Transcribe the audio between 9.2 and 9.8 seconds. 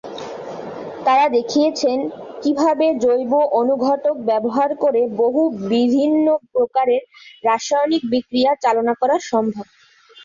সম্ভব।